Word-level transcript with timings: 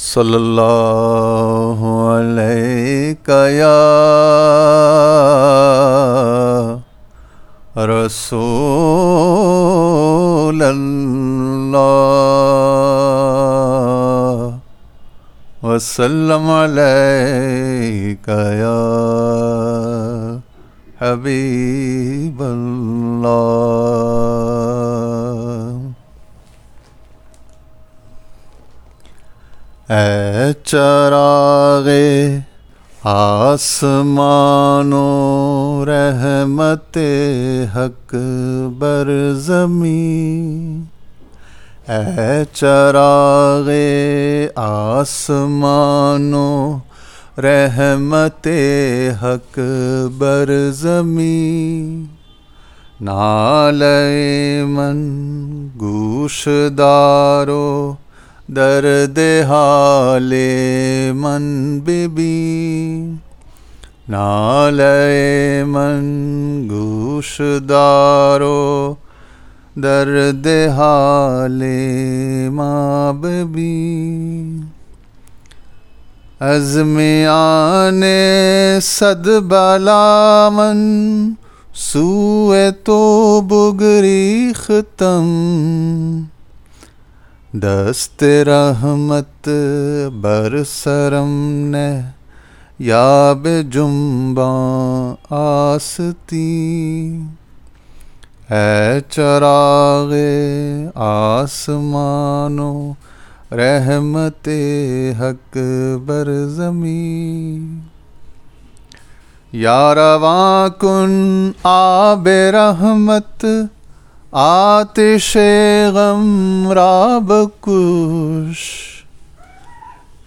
صلی 0.00 0.34
اللہ 0.34 1.80
علیہ 2.10 3.14
یا 3.50 3.72
رسول 7.86 8.22
اللہ 10.62 11.84
وسلم 15.62 16.48
علیہ 16.50 18.14
یا 18.54 18.76
حبیب 21.00 22.42
اللہ 22.42 23.59
اے 29.92 30.52
چراغ 30.64 31.88
آسمانو 33.02 35.00
رحمت 35.86 36.98
حق 37.74 38.14
بر 38.78 39.32
زمین۔ 39.34 40.84
اے 41.88 42.44
چراغ 42.52 43.70
آسمانو 44.56 46.78
رحمت 47.38 48.48
حق 49.22 49.58
بر 50.18 50.70
زمین۔ 50.72 52.06
نال 53.00 53.82
من 54.66 54.98
گوش 55.80 56.48
دارو 56.78 57.94
درد 58.56 59.18
حال 59.48 60.32
من 61.14 61.80
بی 61.80 63.18
نال 64.08 64.80
من 65.66 66.08
گوش 66.68 67.40
دارو 67.68 68.94
درد 69.82 70.46
حال 70.76 71.62
ماں 72.54 73.12
بی 73.52 73.70
عزم 76.40 76.98
آنے 77.30 78.78
صد 78.82 79.28
بلا 79.50 80.48
من 80.52 80.78
سوئے 81.74 82.70
تو 82.84 83.40
بگری 83.50 84.52
ختم۔ 84.56 85.26
دست 87.52 88.24
رحمت 88.24 89.48
برسرم 90.20 91.50
نے 91.74 92.00
یا 92.78 93.32
بے 93.42 93.62
جمباں 93.62 95.14
آستی۔ 95.30 97.20
اے 98.50 99.00
چراغ 99.10 100.14
آسمانو 100.94 102.92
رحمت 103.52 104.48
حق 105.20 105.58
بر 106.06 106.48
زمین۔ 106.48 107.80
یا 109.52 109.94
رواں 109.94 110.68
کن 110.80 111.50
آب 111.62 112.28
رحمت 112.28 113.46
آتش 114.32 115.36
غم 115.94 116.68
راب 116.72 117.32
کش 117.62 118.58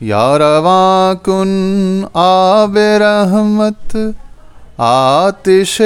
یا 0.02 0.38
رواں 0.38 1.14
کن 1.26 2.04
آب 2.14 2.78
رحمت، 2.78 3.98
آتش 4.78 5.82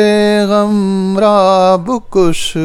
غم 0.49 1.19
راب 1.19 1.91
کش 2.09 2.57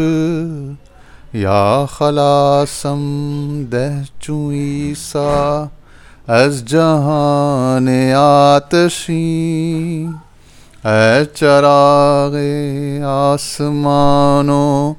یا 1.33 1.85
خلاصم 1.91 3.01
دہ 3.73 4.03
چوئی 4.21 4.95
سا 4.99 5.65
از 6.27 6.65
جہان 6.65 7.89
آتشی۔ 8.17 9.23
اے 10.85 11.25
چراغ 11.35 12.37
آسمانو 13.05 14.93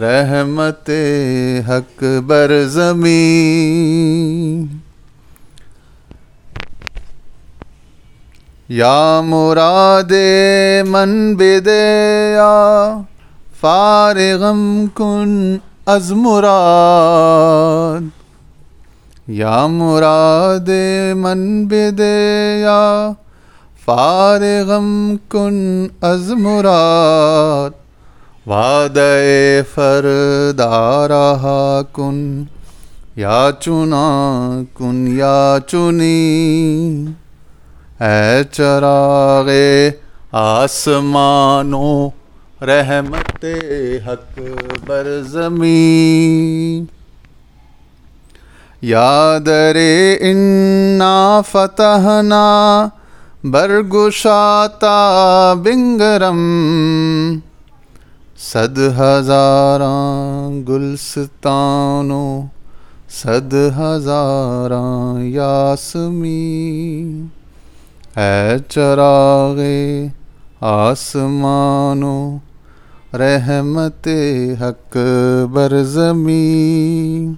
رحمت 0.00 0.90
حق 1.68 2.20
بر 2.26 2.64
زمین۔ 2.64 4.68
یا 8.68 9.22
مراد 9.22 10.12
من 10.88 11.36
بدیا 11.36 13.04
فارغم 13.60 14.86
کن 14.86 15.60
از 15.86 16.12
مراد۔ 16.12 18.02
یا 19.28 19.68
مراد 19.68 20.70
من 21.16 21.68
بدیا 21.68 23.16
فارغم 23.86 25.20
کن 25.30 25.88
از 26.02 26.30
مراد۔ 26.30 27.77
وعدے 28.48 29.62
فردارہ 29.74 31.16
کن 31.94 32.20
یا 33.16 33.48
چنا 33.60 34.04
کن 34.74 35.06
یا 35.16 35.56
چنی 35.66 37.06
اے 38.00 38.42
چراغ 38.52 39.48
آسمانو 40.42 42.08
رحمت 42.68 43.44
حق 44.06 44.38
بر 44.86 45.10
زمین 45.32 46.84
یاد 48.92 49.48
رے 49.74 50.16
انا 50.30 51.40
فتحنا 51.50 52.46
برگشاتا 53.44 54.96
بنگرم 55.62 56.40
صد 58.40 58.78
ہزاراں 58.78 60.50
گلستانو 60.68 62.42
صد 63.10 63.54
ہزاراں 63.78 65.22
یاسمی 65.22 66.36
اے 68.16 68.56
چراغ 68.68 69.60
آسمانو 70.60 72.38
رحمت 73.14 74.08
حق 74.60 74.96
بر 75.52 75.82
زمین۔ 75.82 77.34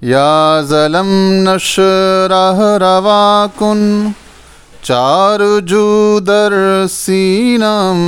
یا 0.00 0.60
ظلم 0.64 1.08
نشرہ 1.48 2.78
روا 2.80 3.46
کن 3.58 4.08
چار 4.82 5.60
جو 5.60 6.20
در 6.26 6.84
سینم۔ 6.90 8.04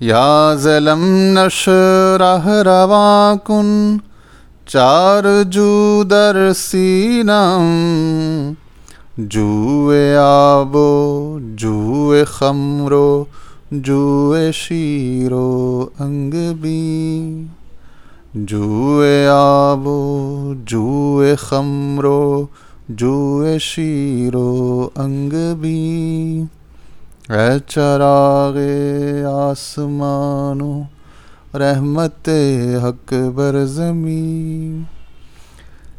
یا 0.00 0.54
ظلم 0.58 1.04
نشرہ 1.38 2.48
روا 2.66 3.34
کن 3.44 3.96
چار 4.66 5.24
جو 5.50 6.02
در 6.10 6.36
سینم 6.56 8.52
جوئے 9.18 10.16
آبو 10.16 11.38
جوئے 11.58 12.24
خمرو 12.24 13.24
جوئے 13.72 14.50
شیرو 14.54 15.86
انگ 16.00 16.34
بھی 16.60 17.46
جوئے 18.34 19.26
آبو 19.32 20.52
جوئے 20.66 21.34
خمرو 21.38 22.46
جوئے 22.88 23.58
شیرو 23.58 24.88
انگ 24.96 25.32
بھی 25.60 26.44
اے 27.34 27.58
چراغ 27.68 28.56
آسمانو 29.28 30.72
رحمت 31.58 32.28
حق 32.82 33.12
بر 33.34 33.56
زمین 33.66 34.82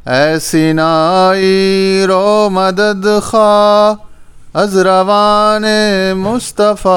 اے 0.10 0.40
سینائی 0.42 2.06
رو 2.08 2.48
مدد 2.52 3.08
خواہ 3.24 4.58
از 4.62 4.78
روان 4.88 5.66
مصطفیٰ 6.18 6.94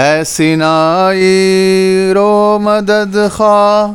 اے 0.00 0.24
سینائی 0.26 2.10
رو 2.14 2.58
مدد 2.62 3.16
خواہ 3.36 3.92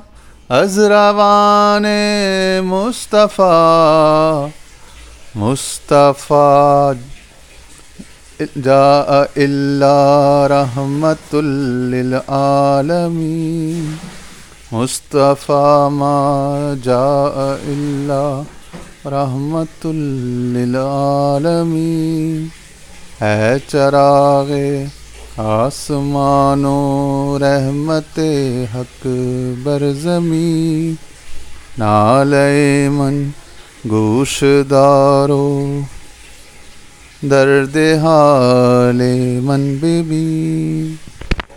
از 0.62 0.80
روان 0.80 1.86
مصطفیٰ 2.70 4.48
مصطفیٰ 5.36 6.94
جاء 8.40 9.26
الا 9.36 10.48
رحمت 10.48 11.36
للعالمین 11.94 13.96
مصطفیٰ 14.72 15.90
ما 15.92 16.74
جاء 16.84 17.48
اللہ 17.74 19.08
رحمت 19.08 19.86
للعالمین 20.56 22.48
ہے 23.22 23.58
چراغ 23.68 24.52
آسمان 25.38 26.66
و 26.66 27.38
رحمت 27.42 28.20
حق 28.76 29.08
بر 29.64 29.92
زمین. 30.02 30.96
نالے 31.78 32.90
من 32.92 33.30
گوش 33.90 34.44
دارو 34.70 35.82
درد 37.24 37.78
حال 37.78 39.02
من 39.42 39.80
بی 39.82 40.98